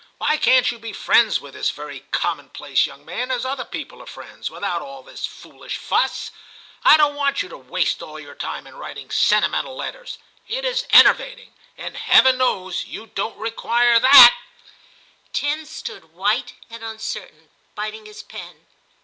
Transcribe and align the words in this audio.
Why 0.17 0.35
can't 0.37 0.71
you 0.71 0.79
be 0.79 0.93
friends 0.93 1.39
with 1.39 1.53
this 1.53 1.69
very 1.69 1.99
commonplace 2.09 2.87
young 2.87 3.05
man 3.05 3.29
as 3.29 3.45
other 3.45 3.65
people 3.65 4.01
are 4.01 4.07
friends, 4.07 4.49
without 4.49 4.81
all 4.81 5.03
this 5.03 5.27
foolish 5.27 5.77
fuss? 5.77 6.31
I 6.83 6.97
don't 6.97 7.13
want 7.13 7.43
you 7.43 7.49
to 7.49 7.57
waste 7.59 8.01
all 8.01 8.19
your 8.19 8.33
time 8.33 8.65
in 8.65 8.73
writing 8.75 9.11
sentimental 9.11 9.75
letters; 9.75 10.17
it 10.47 10.65
is 10.65 10.87
enervating; 10.89 11.53
and 11.77 11.95
Heaven 11.95 12.39
knows 12.39 12.85
you 12.85 13.05
don't 13.13 13.37
require 13.37 13.99
that' 13.99 14.35
Tim 15.33 15.65
stood 15.65 16.13
white 16.15 16.53
and 16.67 16.83
uncertain, 16.83 17.49
biting 17.75 18.07
his 18.07 18.23
pen. 18.23 18.65